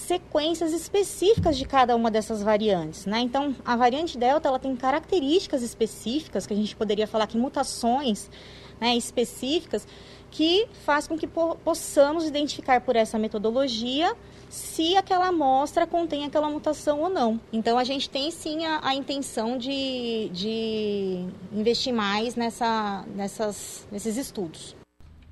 sequências 0.00 0.72
específicas 0.72 1.56
de 1.56 1.64
cada 1.64 1.94
uma 1.94 2.10
dessas 2.10 2.42
variantes, 2.42 3.06
né? 3.06 3.20
Então, 3.20 3.54
a 3.64 3.76
variante 3.76 4.18
Delta 4.18 4.48
ela 4.48 4.58
tem 4.58 4.74
características 4.74 5.62
específicas 5.62 6.46
que 6.46 6.52
a 6.52 6.56
gente 6.56 6.74
poderia 6.74 7.06
falar 7.06 7.26
que 7.26 7.38
mutações 7.38 8.30
né, 8.80 8.96
específicas 8.96 9.86
que 10.30 10.66
faz 10.84 11.06
com 11.06 11.18
que 11.18 11.26
po 11.26 11.56
possamos 11.56 12.26
identificar 12.26 12.80
por 12.80 12.96
essa 12.96 13.18
metodologia 13.18 14.16
se 14.48 14.96
aquela 14.96 15.28
amostra 15.28 15.86
contém 15.86 16.24
aquela 16.24 16.48
mutação 16.48 17.00
ou 17.00 17.08
não. 17.08 17.40
Então 17.52 17.78
a 17.78 17.84
gente 17.84 18.08
tem 18.08 18.30
sim 18.30 18.64
a, 18.64 18.80
a 18.82 18.94
intenção 18.94 19.58
de, 19.58 20.28
de 20.32 21.26
investir 21.52 21.92
mais 21.92 22.36
nessa, 22.36 23.04
nessas, 23.14 23.86
nesses 23.90 24.16
estudos. 24.16 24.79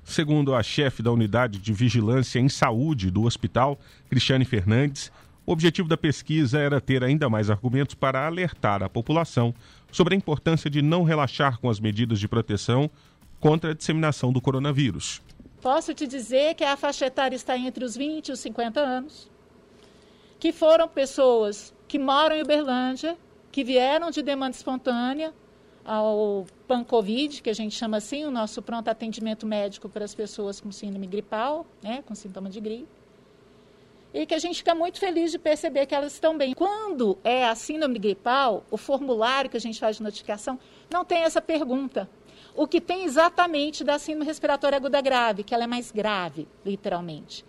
Segundo 0.09 0.55
a 0.55 0.63
chefe 0.63 1.03
da 1.03 1.11
unidade 1.11 1.59
de 1.59 1.71
vigilância 1.71 2.39
em 2.39 2.49
saúde 2.49 3.11
do 3.11 3.25
hospital, 3.25 3.79
Cristiane 4.09 4.43
Fernandes, 4.43 5.11
o 5.45 5.51
objetivo 5.51 5.87
da 5.87 5.95
pesquisa 5.95 6.57
era 6.57 6.81
ter 6.81 7.03
ainda 7.03 7.29
mais 7.29 7.47
argumentos 7.51 7.93
para 7.93 8.25
alertar 8.25 8.81
a 8.81 8.89
população 8.89 9.53
sobre 9.91 10.15
a 10.15 10.17
importância 10.17 10.67
de 10.67 10.81
não 10.81 11.03
relaxar 11.03 11.59
com 11.59 11.69
as 11.69 11.79
medidas 11.79 12.19
de 12.19 12.27
proteção 12.27 12.89
contra 13.39 13.69
a 13.69 13.75
disseminação 13.75 14.33
do 14.33 14.41
coronavírus. 14.41 15.21
Posso 15.61 15.93
te 15.93 16.07
dizer 16.07 16.55
que 16.55 16.63
a 16.63 16.75
faixa 16.75 17.05
etária 17.05 17.35
está 17.35 17.55
entre 17.55 17.85
os 17.85 17.95
20 17.95 18.29
e 18.29 18.31
os 18.31 18.39
50 18.39 18.79
anos, 18.79 19.29
que 20.39 20.51
foram 20.51 20.87
pessoas 20.87 21.71
que 21.87 21.99
moram 21.99 22.35
em 22.35 22.41
Uberlândia, 22.41 23.15
que 23.51 23.63
vieram 23.63 24.09
de 24.09 24.23
demanda 24.23 24.55
espontânea 24.55 25.31
ao 25.89 26.45
PAN-Covid, 26.67 27.41
que 27.41 27.49
a 27.49 27.53
gente 27.53 27.75
chama 27.75 27.97
assim, 27.97 28.23
o 28.23 28.29
nosso 28.29 28.61
pronto 28.61 28.87
atendimento 28.89 29.47
médico 29.47 29.89
para 29.89 30.05
as 30.05 30.13
pessoas 30.13 30.61
com 30.61 30.71
síndrome 30.71 31.07
gripal, 31.07 31.65
né, 31.81 32.03
com 32.05 32.13
sintoma 32.13 32.47
de 32.47 32.59
gripe. 32.59 32.87
E 34.13 34.25
que 34.25 34.35
a 34.35 34.39
gente 34.39 34.57
fica 34.57 34.75
muito 34.75 34.99
feliz 34.99 35.31
de 35.31 35.39
perceber 35.39 35.87
que 35.87 35.95
elas 35.95 36.13
estão 36.13 36.37
bem. 36.37 36.53
Quando 36.53 37.17
é 37.23 37.47
a 37.47 37.55
síndrome 37.55 37.97
gripal, 37.97 38.63
o 38.69 38.77
formulário 38.77 39.49
que 39.49 39.57
a 39.57 39.59
gente 39.59 39.79
faz 39.79 39.97
de 39.97 40.03
notificação 40.03 40.59
não 40.91 41.03
tem 41.03 41.23
essa 41.23 41.41
pergunta 41.41 42.07
o 42.55 42.67
que 42.67 42.81
tem 42.81 43.05
exatamente 43.05 43.83
da 43.83 43.97
síndrome 43.97 44.25
respiratória 44.25 44.75
aguda 44.75 45.01
grave, 45.01 45.43
que 45.43 45.53
ela 45.53 45.63
é 45.63 45.67
mais 45.67 45.91
grave, 45.91 46.47
literalmente. 46.65 47.45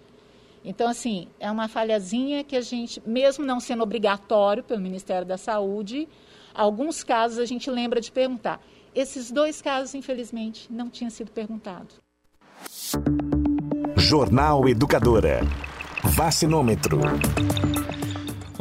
Então, 0.65 0.89
assim, 0.89 1.29
é 1.41 1.51
uma 1.51 1.69
falhazinha 1.69 2.45
que 2.45 2.55
a 2.55 2.61
gente, 2.61 3.03
mesmo 3.07 3.45
não 3.45 3.59
sendo 3.59 3.83
obrigatório 3.83 4.63
pelo 4.63 4.81
Ministério 4.81 5.27
da 5.27 5.39
Saúde, 5.39 6.07
alguns 6.55 7.03
casos 7.03 7.39
a 7.39 7.45
gente 7.45 7.71
lembra 7.71 8.01
de 8.01 8.11
perguntar. 8.11 8.61
Esses 8.95 9.31
dois 9.31 9.63
casos, 9.63 9.95
infelizmente, 9.95 10.67
não 10.71 10.89
tinham 10.91 11.11
sido 11.11 11.31
perguntados. 11.31 12.01
Jornal 13.97 14.69
Educadora. 14.69 15.41
Vacinômetro. 16.03 17.01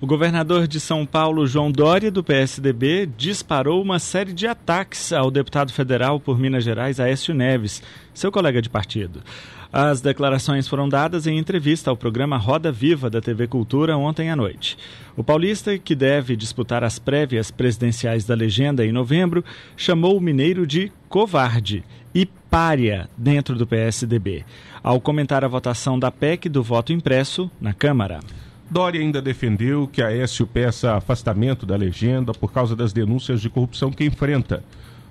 O 0.01 0.07
governador 0.07 0.67
de 0.67 0.79
São 0.79 1.05
Paulo, 1.05 1.45
João 1.45 1.71
Dória, 1.71 2.09
do 2.09 2.23
PSDB, 2.23 3.07
disparou 3.15 3.79
uma 3.79 3.99
série 3.99 4.33
de 4.33 4.47
ataques 4.47 5.13
ao 5.13 5.29
deputado 5.29 5.71
federal 5.71 6.19
por 6.19 6.39
Minas 6.39 6.63
Gerais, 6.63 6.99
Aécio 6.99 7.35
Neves, 7.35 7.83
seu 8.11 8.31
colega 8.31 8.63
de 8.63 8.67
partido. 8.67 9.21
As 9.71 10.01
declarações 10.01 10.67
foram 10.67 10.89
dadas 10.89 11.27
em 11.27 11.37
entrevista 11.37 11.91
ao 11.91 11.95
programa 11.95 12.35
Roda 12.35 12.71
Viva 12.71 13.11
da 13.11 13.21
TV 13.21 13.45
Cultura 13.45 13.95
ontem 13.95 14.31
à 14.31 14.35
noite. 14.35 14.75
O 15.15 15.23
paulista, 15.23 15.77
que 15.77 15.93
deve 15.93 16.35
disputar 16.35 16.83
as 16.83 16.97
prévias 16.97 17.51
presidenciais 17.51 18.25
da 18.25 18.33
legenda 18.33 18.83
em 18.83 18.91
novembro, 18.91 19.45
chamou 19.77 20.17
o 20.17 20.21
mineiro 20.21 20.65
de 20.65 20.91
covarde 21.07 21.83
e 22.11 22.25
pária 22.25 23.07
dentro 23.15 23.55
do 23.55 23.67
PSDB, 23.67 24.45
ao 24.81 24.99
comentar 24.99 25.45
a 25.45 25.47
votação 25.47 25.99
da 25.99 26.09
PEC 26.09 26.49
do 26.49 26.63
voto 26.63 26.91
impresso 26.91 27.51
na 27.61 27.71
Câmara. 27.71 28.19
Dória 28.71 29.01
ainda 29.01 29.21
defendeu 29.21 29.85
que 29.85 30.01
a 30.01 30.07
Aécio 30.07 30.47
peça 30.47 30.93
afastamento 30.95 31.65
da 31.65 31.75
legenda 31.75 32.31
por 32.31 32.53
causa 32.53 32.73
das 32.73 32.93
denúncias 32.93 33.41
de 33.41 33.49
corrupção 33.49 33.91
que 33.91 34.05
enfrenta. 34.05 34.63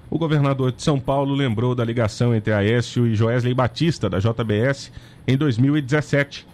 O 0.09 0.17
governador 0.17 0.73
de 0.73 0.83
São 0.83 0.99
Paulo 0.99 1.35
lembrou 1.35 1.75
da 1.75 1.85
ligação 1.85 2.35
entre 2.35 2.55
Aécio 2.55 3.07
e 3.07 3.15
Joesley 3.15 3.53
Batista, 3.53 4.09
da 4.09 4.19
JBS, 4.19 4.91
em 5.29 5.37
2017. 5.37 6.47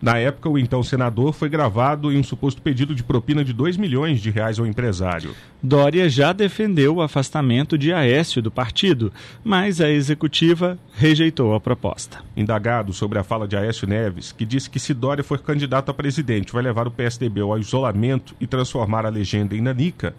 Na 0.00 0.18
época, 0.18 0.48
o 0.48 0.58
então 0.58 0.82
senador 0.82 1.32
foi 1.32 1.48
gravado 1.48 2.12
em 2.12 2.18
um 2.18 2.22
suposto 2.22 2.60
pedido 2.60 2.94
de 2.94 3.02
propina 3.02 3.44
de 3.44 3.52
2 3.52 3.76
milhões 3.76 4.20
de 4.20 4.30
reais 4.30 4.58
ao 4.58 4.66
empresário. 4.66 5.34
Dória 5.62 6.08
já 6.08 6.32
defendeu 6.32 6.96
o 6.96 7.02
afastamento 7.02 7.78
de 7.78 7.92
Aécio 7.92 8.42
do 8.42 8.50
partido, 8.50 9.12
mas 9.42 9.80
a 9.80 9.90
executiva 9.90 10.78
rejeitou 10.92 11.54
a 11.54 11.60
proposta. 11.60 12.18
Indagado 12.36 12.92
sobre 12.92 13.18
a 13.18 13.24
fala 13.24 13.48
de 13.48 13.56
Aécio 13.56 13.88
Neves, 13.88 14.32
que 14.32 14.44
disse 14.44 14.68
que 14.68 14.78
se 14.78 14.92
Dória 14.92 15.24
for 15.24 15.38
candidato 15.40 15.90
a 15.90 15.94
presidente, 15.94 16.52
vai 16.52 16.62
levar 16.62 16.86
o 16.86 16.90
PSDB 16.90 17.40
ao 17.40 17.58
isolamento 17.58 18.34
e 18.38 18.46
transformar 18.46 19.06
a 19.06 19.10
legenda 19.10 19.56
em 19.56 19.60
nanica, 19.60 20.14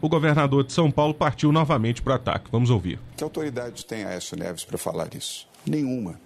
o 0.00 0.08
governador 0.08 0.64
de 0.64 0.72
São 0.72 0.90
Paulo 0.90 1.14
partiu 1.14 1.52
novamente 1.52 2.02
para 2.02 2.14
o 2.14 2.16
ataque. 2.16 2.48
Vamos 2.50 2.70
ouvir. 2.70 2.98
Que 3.16 3.22
autoridade 3.22 3.86
tem 3.86 4.04
Aécio 4.04 4.36
Neves 4.36 4.64
para 4.64 4.76
falar 4.76 5.08
isso? 5.14 5.46
Nenhuma. 5.64 6.18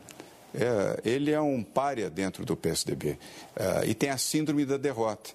É, 0.59 1.01
ele 1.05 1.31
é 1.31 1.41
um 1.41 1.63
párea 1.63 2.09
dentro 2.09 2.45
do 2.45 2.57
PSDB 2.57 3.19
é, 3.55 3.87
e 3.87 3.95
tem 3.95 4.09
a 4.09 4.17
síndrome 4.17 4.65
da 4.65 4.79
derrota. 4.79 5.31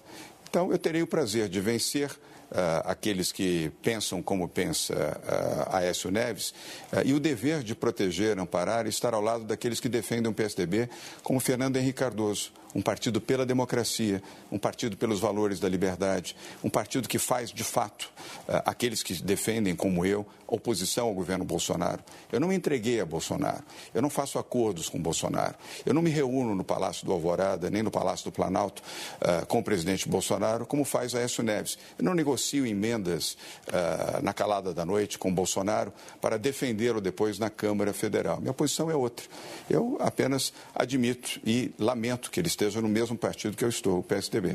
Então, 0.50 0.72
eu 0.72 0.78
terei 0.78 1.00
o 1.00 1.06
prazer 1.06 1.48
de 1.48 1.60
vencer 1.60 2.10
Uh, 2.52 2.84
aqueles 2.84 3.32
que 3.32 3.72
pensam 3.80 4.22
como 4.22 4.46
pensa 4.46 4.92
uh, 4.94 5.74
Aécio 5.74 6.10
Neves, 6.10 6.50
uh, 6.92 7.00
e 7.02 7.14
o 7.14 7.18
dever 7.18 7.62
de 7.62 7.74
proteger, 7.74 8.38
amparar 8.38 8.84
e 8.84 8.90
estar 8.90 9.14
ao 9.14 9.22
lado 9.22 9.44
daqueles 9.44 9.80
que 9.80 9.88
defendem 9.88 10.30
o 10.30 10.34
PSDB, 10.34 10.86
como 11.22 11.40
Fernando 11.40 11.78
Henrique 11.78 12.00
Cardoso, 12.00 12.52
um 12.74 12.82
partido 12.82 13.20
pela 13.20 13.44
democracia, 13.44 14.22
um 14.50 14.58
partido 14.58 14.96
pelos 14.96 15.20
valores 15.20 15.60
da 15.60 15.68
liberdade, 15.68 16.36
um 16.62 16.70
partido 16.70 17.08
que 17.08 17.18
faz, 17.18 17.50
de 17.50 17.64
fato, 17.64 18.10
uh, 18.48 18.62
aqueles 18.64 19.02
que 19.02 19.14
defendem, 19.22 19.74
como 19.74 20.04
eu, 20.04 20.26
oposição 20.46 21.06
ao 21.06 21.14
governo 21.14 21.44
Bolsonaro. 21.44 22.02
Eu 22.30 22.38
não 22.38 22.48
me 22.48 22.54
entreguei 22.54 23.00
a 23.00 23.06
Bolsonaro, 23.06 23.62
eu 23.94 24.02
não 24.02 24.10
faço 24.10 24.38
acordos 24.38 24.88
com 24.88 25.00
Bolsonaro, 25.00 25.54
eu 25.86 25.94
não 25.94 26.02
me 26.02 26.10
reúno 26.10 26.54
no 26.54 26.62
Palácio 26.62 27.06
do 27.06 27.12
Alvorada, 27.12 27.70
nem 27.70 27.82
no 27.82 27.90
Palácio 27.90 28.26
do 28.26 28.32
Planalto 28.32 28.82
uh, 29.20 29.46
com 29.46 29.60
o 29.60 29.62
presidente 29.62 30.08
Bolsonaro, 30.08 30.66
como 30.66 30.84
faz 30.84 31.14
Aécio 31.14 31.42
Neves. 31.42 31.78
Eu 31.98 32.04
não 32.04 32.14
negocio 32.14 32.66
emendas 32.66 33.36
uh, 33.68 34.22
na 34.22 34.34
calada 34.34 34.74
da 34.74 34.84
noite 34.84 35.18
com 35.18 35.32
Bolsonaro 35.32 35.92
para 36.20 36.38
defendê-lo 36.38 37.00
depois 37.00 37.38
na 37.38 37.48
Câmara 37.48 37.92
Federal. 37.94 38.40
Minha 38.40 38.52
posição 38.52 38.90
é 38.90 38.94
outra. 38.94 39.26
Eu 39.70 39.96
apenas 40.00 40.52
admito 40.74 41.40
e 41.44 41.72
lamento 41.78 42.30
que 42.30 42.38
eles 42.38 42.54
esteja 42.62 42.80
no 42.80 42.88
mesmo 42.88 43.16
partido 43.16 43.56
que 43.56 43.64
eu 43.64 43.68
estou, 43.68 43.98
o 43.98 44.02
PSDB. 44.02 44.54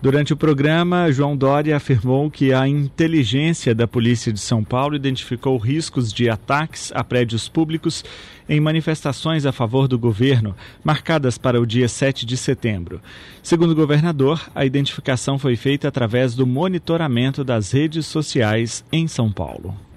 Durante 0.00 0.32
o 0.32 0.36
programa, 0.36 1.10
João 1.10 1.36
Dória 1.36 1.76
afirmou 1.76 2.30
que 2.30 2.52
a 2.52 2.68
inteligência 2.68 3.74
da 3.74 3.88
Polícia 3.88 4.32
de 4.32 4.38
São 4.38 4.62
Paulo 4.62 4.94
identificou 4.94 5.58
riscos 5.58 6.12
de 6.12 6.30
ataques 6.30 6.92
a 6.94 7.02
prédios 7.02 7.48
públicos 7.48 8.04
em 8.48 8.60
manifestações 8.60 9.44
a 9.44 9.50
favor 9.50 9.88
do 9.88 9.98
governo, 9.98 10.54
marcadas 10.84 11.36
para 11.36 11.60
o 11.60 11.66
dia 11.66 11.88
7 11.88 12.24
de 12.24 12.36
setembro. 12.36 13.02
Segundo 13.42 13.72
o 13.72 13.74
governador, 13.74 14.40
a 14.54 14.64
identificação 14.64 15.36
foi 15.36 15.56
feita 15.56 15.88
através 15.88 16.32
do 16.32 16.46
monitoramento 16.46 17.42
das 17.42 17.72
redes 17.72 18.06
sociais 18.06 18.84
em 18.92 19.08
São 19.08 19.32
Paulo. 19.32 19.87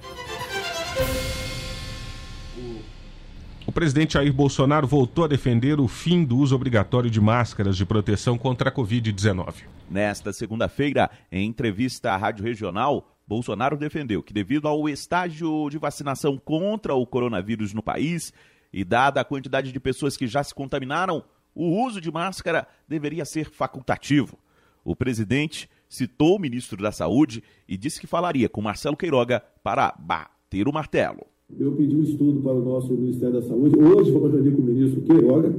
O 3.71 3.73
presidente 3.73 4.15
Jair 4.15 4.33
Bolsonaro 4.33 4.85
voltou 4.85 5.23
a 5.23 5.29
defender 5.29 5.79
o 5.79 5.87
fim 5.87 6.25
do 6.25 6.37
uso 6.37 6.53
obrigatório 6.53 7.09
de 7.09 7.21
máscaras 7.21 7.77
de 7.77 7.85
proteção 7.85 8.37
contra 8.37 8.67
a 8.67 8.71
Covid-19. 8.71 9.63
Nesta 9.89 10.33
segunda-feira, 10.33 11.09
em 11.31 11.47
entrevista 11.47 12.11
à 12.11 12.17
Rádio 12.17 12.43
Regional, 12.43 13.15
Bolsonaro 13.25 13.77
defendeu 13.77 14.21
que, 14.21 14.33
devido 14.33 14.67
ao 14.67 14.89
estágio 14.89 15.69
de 15.69 15.77
vacinação 15.77 16.37
contra 16.37 16.93
o 16.95 17.07
coronavírus 17.07 17.73
no 17.73 17.81
país 17.81 18.33
e 18.73 18.83
dada 18.83 19.21
a 19.21 19.23
quantidade 19.25 19.71
de 19.71 19.79
pessoas 19.79 20.17
que 20.17 20.27
já 20.27 20.43
se 20.43 20.53
contaminaram, 20.53 21.23
o 21.55 21.81
uso 21.81 22.01
de 22.01 22.11
máscara 22.11 22.67
deveria 22.89 23.23
ser 23.23 23.49
facultativo. 23.49 24.37
O 24.83 24.97
presidente 24.97 25.69
citou 25.87 26.35
o 26.35 26.39
ministro 26.39 26.83
da 26.83 26.91
Saúde 26.91 27.41
e 27.69 27.77
disse 27.77 28.01
que 28.01 28.05
falaria 28.05 28.49
com 28.49 28.61
Marcelo 28.61 28.97
Queiroga 28.97 29.41
para 29.63 29.95
bater 29.97 30.67
o 30.67 30.73
martelo. 30.73 31.30
Eu 31.59 31.71
pedi 31.73 31.95
um 31.95 32.01
estudo 32.01 32.39
para 32.41 32.53
o 32.53 32.63
nosso 32.63 32.93
Ministério 32.93 33.35
da 33.35 33.41
Saúde. 33.41 33.77
Hoje 33.77 34.11
vamos 34.11 34.31
reunir 34.31 34.51
com 34.51 34.61
o 34.61 34.65
ministro 34.65 35.01
Queiroga 35.01 35.51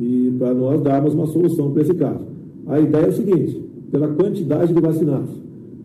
e 0.00 0.34
para 0.38 0.54
nós 0.54 0.80
darmos 0.82 1.14
uma 1.14 1.26
solução 1.26 1.70
para 1.70 1.82
esse 1.82 1.94
caso. 1.94 2.20
A 2.66 2.80
ideia 2.80 3.04
é 3.04 3.08
o 3.08 3.12
seguinte: 3.12 3.62
pela 3.90 4.08
quantidade 4.08 4.72
de 4.72 4.80
vacinados, 4.80 5.30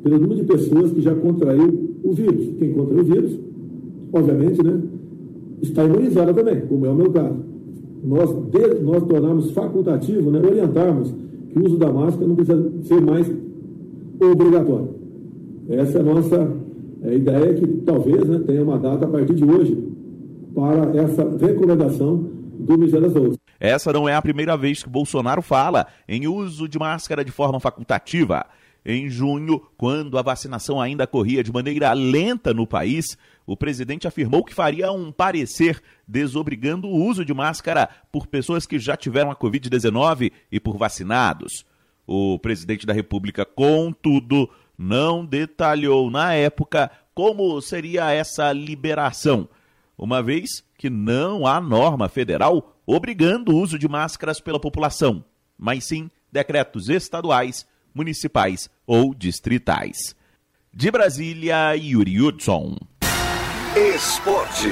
pelo 0.02 0.20
número 0.20 0.36
de 0.36 0.46
pessoas 0.46 0.92
que 0.92 1.02
já 1.02 1.14
contraiu 1.14 1.90
o 2.04 2.12
vírus. 2.14 2.50
Quem 2.58 2.74
contraiu 2.74 3.02
o 3.02 3.06
vírus, 3.06 3.40
obviamente, 4.14 4.64
né, 4.64 4.82
está 5.62 5.86
imunizada 5.86 6.34
também, 6.34 6.62
como 6.62 6.86
é 6.86 6.90
o 6.90 6.96
meu 6.96 7.12
caso. 7.12 7.38
Nós, 8.04 8.30
de, 8.30 8.82
nós 8.82 9.04
tornamos 9.04 9.52
facultativo, 9.52 10.32
né, 10.32 10.40
orientarmos 10.40 11.14
que 11.52 11.60
o 11.60 11.66
uso 11.66 11.78
da 11.78 11.92
máscara 11.92 12.26
não 12.26 12.36
precisa 12.36 12.72
ser 12.84 13.02
mais 13.02 13.30
obrigatório. 14.20 14.88
Essa 15.68 16.00
é 16.00 16.02
a 16.02 16.04
nossa 16.04 16.52
a 17.04 17.14
ideia 17.14 17.52
é 17.52 17.54
que 17.54 17.68
talvez 17.86 18.28
né, 18.28 18.40
tenha 18.46 18.64
uma 18.64 18.78
data 18.78 19.06
a 19.06 19.08
partir 19.08 19.34
de 19.34 19.44
hoje 19.44 19.78
para 20.54 20.98
essa 21.02 21.38
recomendação 21.38 22.40
do 22.60 22.78
da 22.78 23.10
Saúde. 23.10 23.38
Essa 23.60 23.94
não 23.94 24.08
é 24.08 24.14
a 24.14 24.22
primeira 24.22 24.58
vez 24.58 24.84
que 24.84 24.90
Bolsonaro 24.90 25.42
fala 25.42 25.88
em 26.08 26.28
uso 26.28 26.68
de 26.68 26.78
máscara 26.78 27.24
de 27.24 27.32
forma 27.32 27.60
facultativa. 27.60 28.46
Em 28.86 29.10
junho, 29.10 29.62
quando 29.78 30.18
a 30.18 30.22
vacinação 30.22 30.80
ainda 30.80 31.06
corria 31.06 31.44
de 31.44 31.52
maneira 31.52 31.92
lenta 31.94 32.54
no 32.54 32.66
país, 32.66 33.18
o 33.46 33.56
presidente 33.56 34.08
afirmou 34.08 34.44
que 34.44 34.54
faria 34.54 34.92
um 34.92 35.12
parecer 35.12 35.82
desobrigando 36.08 36.88
o 36.88 37.06
uso 37.06 37.26
de 37.26 37.34
máscara 37.34 37.90
por 38.12 38.28
pessoas 38.28 38.66
que 38.66 38.80
já 38.80 38.96
tiveram 38.96 39.32
a 39.32 39.36
Covid-19 39.36 40.32
e 40.52 40.60
por 40.60 40.78
vacinados. 40.78 41.66
O 42.08 42.40
presidente 42.40 42.86
da 42.86 42.94
República, 42.94 43.46
contudo, 43.46 44.50
não 44.80 45.26
detalhou 45.26 46.10
na 46.10 46.34
época 46.34 46.90
como 47.14 47.60
seria 47.62 48.12
essa 48.12 48.54
liberação, 48.54 49.50
uma 49.98 50.24
vez 50.24 50.64
que 50.78 50.90
não 50.90 51.46
há 51.46 51.60
norma 51.60 52.08
federal 52.08 52.78
obrigando 52.86 53.52
o 53.52 53.60
uso 53.60 53.78
de 53.78 53.90
máscaras 53.90 54.40
pela 54.40 54.58
população, 54.58 55.24
mas 55.58 55.84
sim 55.84 56.10
decretos 56.32 56.88
estaduais, 56.88 57.68
municipais 57.94 58.70
ou 58.88 59.14
distritais. 59.14 60.16
De 60.74 60.90
Brasília, 60.90 61.76
Yuri 61.76 62.22
Hudson. 62.22 62.78
Esporte. 63.76 64.70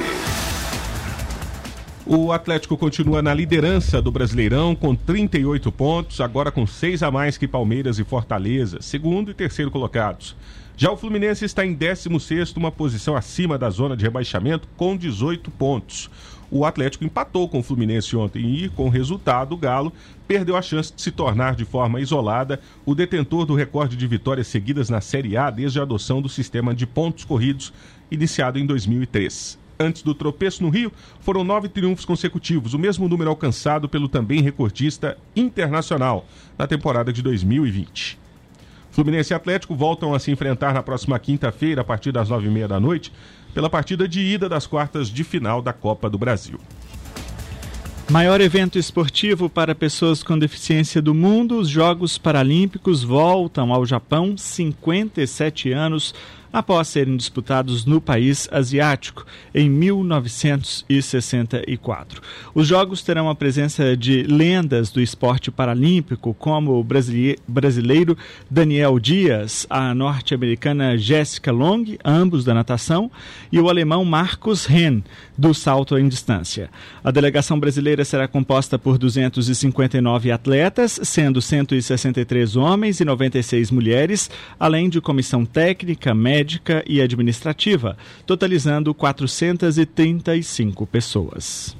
O 2.10 2.32
Atlético 2.32 2.74
continua 2.74 3.20
na 3.20 3.34
liderança 3.34 4.00
do 4.00 4.10
Brasileirão 4.10 4.74
com 4.74 4.94
38 4.94 5.70
pontos, 5.70 6.22
agora 6.22 6.50
com 6.50 6.66
seis 6.66 7.02
a 7.02 7.10
mais 7.10 7.36
que 7.36 7.46
Palmeiras 7.46 7.98
e 7.98 8.04
Fortaleza, 8.04 8.78
segundo 8.80 9.30
e 9.30 9.34
terceiro 9.34 9.70
colocados. 9.70 10.34
Já 10.74 10.90
o 10.90 10.96
Fluminense 10.96 11.44
está 11.44 11.66
em 11.66 11.76
16º, 11.76 12.56
uma 12.56 12.72
posição 12.72 13.14
acima 13.14 13.58
da 13.58 13.68
zona 13.68 13.94
de 13.94 14.04
rebaixamento, 14.04 14.66
com 14.74 14.96
18 14.96 15.50
pontos. 15.50 16.08
O 16.50 16.64
Atlético 16.64 17.04
empatou 17.04 17.46
com 17.46 17.58
o 17.58 17.62
Fluminense 17.62 18.16
ontem 18.16 18.54
e, 18.54 18.70
com 18.70 18.86
o 18.86 18.90
resultado, 18.90 19.52
o 19.52 19.58
Galo 19.58 19.92
perdeu 20.26 20.56
a 20.56 20.62
chance 20.62 20.90
de 20.90 21.02
se 21.02 21.10
tornar 21.10 21.56
de 21.56 21.66
forma 21.66 22.00
isolada 22.00 22.58
o 22.86 22.94
detentor 22.94 23.44
do 23.44 23.54
recorde 23.54 23.98
de 23.98 24.06
vitórias 24.06 24.46
seguidas 24.46 24.88
na 24.88 25.02
Série 25.02 25.36
A 25.36 25.50
desde 25.50 25.78
a 25.78 25.82
adoção 25.82 26.22
do 26.22 26.28
sistema 26.30 26.74
de 26.74 26.86
pontos 26.86 27.26
corridos 27.26 27.70
iniciado 28.10 28.58
em 28.58 28.64
2003. 28.64 29.67
Antes 29.80 30.02
do 30.02 30.14
tropeço 30.14 30.62
no 30.62 30.70
Rio, 30.70 30.92
foram 31.20 31.44
nove 31.44 31.68
triunfos 31.68 32.04
consecutivos, 32.04 32.74
o 32.74 32.78
mesmo 32.78 33.08
número 33.08 33.30
alcançado 33.30 33.88
pelo 33.88 34.08
também 34.08 34.42
recordista 34.42 35.16
internacional 35.36 36.26
na 36.58 36.66
temporada 36.66 37.12
de 37.12 37.22
2020. 37.22 38.18
Fluminense 38.90 39.32
e 39.32 39.34
Atlético 39.34 39.76
voltam 39.76 40.12
a 40.12 40.18
se 40.18 40.32
enfrentar 40.32 40.74
na 40.74 40.82
próxima 40.82 41.16
quinta-feira, 41.20 41.82
a 41.82 41.84
partir 41.84 42.10
das 42.10 42.28
nove 42.28 42.48
e 42.48 42.50
meia 42.50 42.66
da 42.66 42.80
noite, 42.80 43.12
pela 43.54 43.70
partida 43.70 44.08
de 44.08 44.20
ida 44.20 44.48
das 44.48 44.66
quartas 44.66 45.08
de 45.08 45.22
final 45.22 45.62
da 45.62 45.72
Copa 45.72 46.10
do 46.10 46.18
Brasil. 46.18 46.58
Maior 48.10 48.40
evento 48.40 48.78
esportivo 48.78 49.50
para 49.50 49.74
pessoas 49.74 50.22
com 50.22 50.38
deficiência 50.38 51.02
do 51.02 51.14
mundo, 51.14 51.58
os 51.58 51.68
Jogos 51.68 52.16
Paralímpicos 52.16 53.04
voltam 53.04 53.70
ao 53.70 53.84
Japão 53.84 54.34
57 54.34 55.70
anos 55.72 56.14
após 56.52 56.88
serem 56.88 57.16
disputados 57.16 57.84
no 57.84 58.00
país 58.00 58.48
asiático 58.50 59.24
em 59.54 59.68
1964. 59.68 62.22
Os 62.54 62.66
Jogos 62.66 63.02
terão 63.02 63.28
a 63.28 63.34
presença 63.34 63.94
de 63.96 64.22
lendas 64.22 64.90
do 64.90 65.00
esporte 65.00 65.50
paralímpico, 65.50 66.32
como 66.34 66.78
o 66.78 66.86
brasileiro 67.46 68.16
Daniel 68.50 68.98
Dias, 68.98 69.66
a 69.68 69.94
norte-americana 69.94 70.96
Jessica 70.96 71.52
Long, 71.52 71.84
ambos 72.04 72.44
da 72.44 72.54
natação, 72.54 73.10
e 73.52 73.60
o 73.60 73.68
alemão 73.68 74.04
Marcos 74.04 74.64
Ren, 74.64 75.02
do 75.36 75.52
salto 75.52 75.98
em 75.98 76.08
distância. 76.08 76.70
A 77.04 77.10
delegação 77.10 77.60
brasileira 77.60 78.04
será 78.04 78.26
composta 78.26 78.78
por 78.78 78.96
259 78.98 80.30
atletas, 80.30 80.98
sendo 81.02 81.42
163 81.42 82.56
homens 82.56 83.00
e 83.00 83.04
96 83.04 83.70
mulheres, 83.70 84.30
além 84.58 84.88
de 84.88 84.98
comissão 85.00 85.44
técnica, 85.44 86.14
médica 86.14 86.37
e 86.86 87.00
administrativa, 87.00 87.96
totalizando 88.26 88.94
435 88.94 90.86
pessoas. 90.86 91.76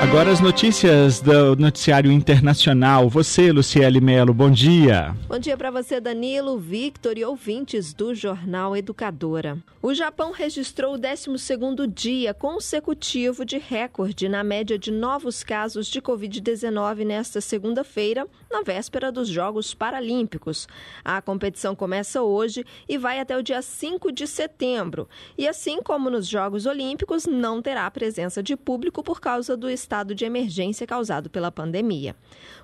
Agora 0.00 0.30
as 0.30 0.40
notícias 0.40 1.20
do 1.20 1.56
noticiário 1.56 2.12
internacional. 2.12 3.08
Você, 3.08 3.50
Luciele 3.50 4.00
Melo, 4.00 4.32
bom 4.32 4.48
dia. 4.48 5.12
Bom 5.26 5.40
dia 5.40 5.56
para 5.56 5.72
você, 5.72 6.00
Danilo, 6.00 6.56
Victor 6.56 7.18
e 7.18 7.24
ouvintes 7.24 7.92
do 7.92 8.14
Jornal 8.14 8.76
Educadora. 8.76 9.58
O 9.82 9.92
Japão 9.92 10.32
registrou 10.32 10.94
o 10.94 10.98
12º 10.98 11.86
dia 11.86 12.32
consecutivo 12.32 13.44
de 13.44 13.58
recorde 13.58 14.28
na 14.28 14.44
média 14.44 14.78
de 14.78 14.90
novos 14.90 15.42
casos 15.42 15.88
de 15.88 16.00
Covid-19 16.00 17.04
nesta 17.04 17.40
segunda-feira, 17.40 18.26
na 18.50 18.62
véspera 18.62 19.10
dos 19.10 19.28
Jogos 19.28 19.74
Paralímpicos. 19.74 20.68
A 21.04 21.20
competição 21.20 21.74
começa 21.74 22.22
hoje 22.22 22.64
e 22.88 22.96
vai 22.96 23.18
até 23.20 23.36
o 23.36 23.42
dia 23.42 23.62
5 23.62 24.12
de 24.12 24.26
setembro. 24.26 25.08
E 25.36 25.46
assim 25.46 25.82
como 25.82 26.08
nos 26.08 26.26
Jogos 26.26 26.66
Olímpicos, 26.66 27.26
não 27.26 27.60
terá 27.60 27.90
presença 27.90 28.42
de 28.42 28.56
público 28.56 29.02
por 29.02 29.20
causa 29.20 29.56
do 29.56 29.68
estado 29.88 30.14
de 30.14 30.26
emergência 30.26 30.86
causado 30.86 31.30
pela 31.30 31.50
pandemia. 31.50 32.14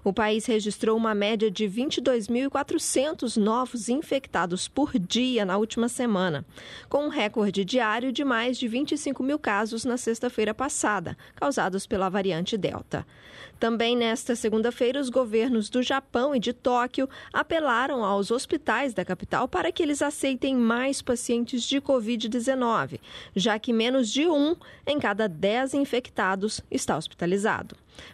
O 0.04 0.12
país 0.12 0.44
registrou 0.44 0.94
uma 0.94 1.14
média 1.14 1.50
de 1.50 1.64
22.400 1.64 3.38
novos 3.38 3.88
infectados 3.88 4.68
por 4.68 4.98
dia 4.98 5.42
na 5.46 5.56
última 5.56 5.88
semana, 5.88 6.44
com 6.86 7.06
um 7.06 7.08
recorde 7.08 7.64
diário 7.64 8.12
de 8.12 8.22
mais 8.22 8.58
de 8.58 8.68
25 8.68 9.22
mil 9.22 9.38
casos 9.38 9.86
na 9.86 9.96
sexta-feira 9.96 10.52
passada, 10.52 11.16
causados 11.34 11.86
pela 11.86 12.10
variante 12.10 12.58
Delta. 12.58 13.06
Também 13.58 13.96
nesta 13.96 14.36
segunda-feira, 14.36 15.00
os 15.00 15.08
governos 15.08 15.70
do 15.70 15.82
Japão 15.82 16.34
e 16.34 16.38
de 16.38 16.52
Tóquio 16.52 17.08
apelaram 17.32 18.04
aos 18.04 18.30
hospitais 18.30 18.92
da 18.92 19.04
capital 19.04 19.48
para 19.48 19.72
que 19.72 19.82
eles 19.82 20.02
aceitem 20.02 20.54
mais 20.54 21.00
pacientes 21.00 21.62
de 21.62 21.80
Covid-19, 21.80 23.00
já 23.34 23.58
que 23.58 23.72
menos 23.72 24.10
de 24.10 24.26
um 24.26 24.54
em 24.86 24.98
cada 24.98 25.26
dez 25.26 25.72
infectados 25.72 26.60
está 26.70 26.96
hospitalizado. 26.96 27.13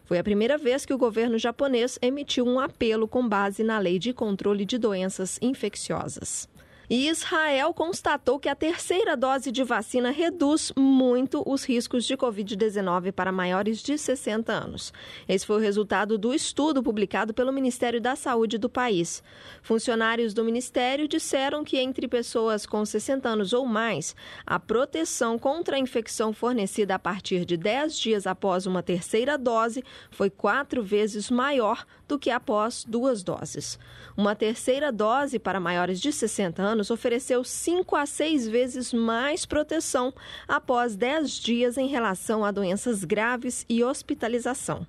Foi 0.05 0.19
a 0.19 0.25
primeira 0.25 0.59
vez 0.59 0.85
que 0.85 0.95
o 0.95 0.99
governo 0.99 1.39
japonês 1.39 1.99
emitiu 2.03 2.47
um 2.47 2.61
apelo 2.61 3.09
com 3.09 3.27
base 3.27 3.63
na 3.65 3.79
Lei 3.79 3.99
de 3.99 4.13
Controle 4.13 4.65
de 4.65 4.79
Doenças 4.79 5.39
Infecciosas. 5.41 6.49
E 6.93 7.09
Israel 7.09 7.73
constatou 7.73 8.37
que 8.41 8.49
a 8.49 8.55
terceira 8.57 9.17
dose 9.17 9.53
de 9.53 9.63
vacina 9.63 10.11
reduz 10.11 10.73
muito 10.77 11.41
os 11.47 11.63
riscos 11.63 12.05
de 12.05 12.17
Covid-19 12.17 13.13
para 13.13 13.31
maiores 13.31 13.81
de 13.81 13.97
60 13.97 14.53
anos. 14.53 14.93
Esse 15.29 15.47
foi 15.47 15.55
o 15.55 15.61
resultado 15.61 16.19
do 16.19 16.35
estudo 16.35 16.83
publicado 16.83 17.33
pelo 17.33 17.53
Ministério 17.53 18.01
da 18.01 18.17
Saúde 18.17 18.59
do 18.59 18.69
país. 18.69 19.23
Funcionários 19.63 20.35
do 20.35 20.43
Ministério 20.43 21.07
disseram 21.07 21.63
que 21.63 21.79
entre 21.79 22.09
pessoas 22.09 22.67
com 22.67 22.85
60 22.85 23.29
anos 23.29 23.53
ou 23.53 23.65
mais, 23.65 24.17
a 24.45 24.59
proteção 24.59 25.39
contra 25.39 25.77
a 25.77 25.79
infecção 25.79 26.33
fornecida 26.33 26.97
a 26.97 26.99
partir 26.99 27.45
de 27.45 27.57
10 27.57 27.97
dias 27.97 28.27
após 28.27 28.67
uma 28.67 28.83
terceira 28.83 29.39
dose 29.39 29.85
foi 30.11 30.29
quatro 30.29 30.83
vezes 30.83 31.31
maior 31.31 31.87
do 32.09 32.19
que 32.19 32.31
após 32.31 32.85
duas 32.85 33.23
doses. 33.23 33.79
Uma 34.17 34.35
terceira 34.35 34.91
dose 34.91 35.39
para 35.39 35.61
maiores 35.61 36.01
de 36.01 36.13
60 36.13 36.61
anos 36.61 36.80
ofereceu 36.89 37.43
5 37.43 37.97
a 37.97 38.07
6 38.07 38.47
vezes 38.47 38.93
mais 38.93 39.45
proteção 39.45 40.15
após 40.47 40.95
10 40.95 41.33
dias 41.33 41.77
em 41.77 41.89
relação 41.89 42.45
a 42.45 42.53
doenças 42.53 43.03
graves 43.03 43.67
e 43.69 43.83
hospitalização. 43.83 44.87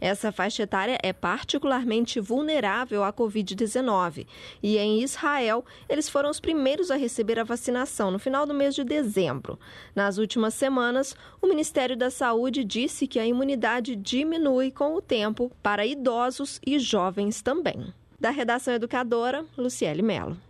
Essa 0.00 0.32
faixa 0.32 0.64
etária 0.64 0.98
é 1.02 1.12
particularmente 1.12 2.18
vulnerável 2.18 3.04
à 3.04 3.12
Covid-19 3.12 4.26
e 4.60 4.76
em 4.76 5.02
Israel 5.02 5.64
eles 5.88 6.08
foram 6.08 6.30
os 6.30 6.40
primeiros 6.40 6.90
a 6.90 6.96
receber 6.96 7.38
a 7.38 7.44
vacinação 7.44 8.10
no 8.10 8.18
final 8.18 8.46
do 8.46 8.54
mês 8.54 8.74
de 8.74 8.82
dezembro. 8.82 9.58
Nas 9.94 10.18
últimas 10.18 10.54
semanas, 10.54 11.14
o 11.40 11.46
Ministério 11.46 11.96
da 11.96 12.10
Saúde 12.10 12.64
disse 12.64 13.06
que 13.06 13.18
a 13.18 13.26
imunidade 13.26 13.94
diminui 13.94 14.70
com 14.70 14.94
o 14.94 15.02
tempo 15.02 15.52
para 15.62 15.86
idosos 15.86 16.60
e 16.66 16.78
jovens 16.78 17.42
também. 17.42 17.92
Da 18.18 18.30
redação 18.30 18.74
educadora, 18.74 19.44
Luciele 19.56 20.02
Melo. 20.02 20.49